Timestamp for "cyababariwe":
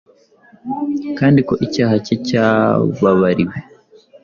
2.27-3.55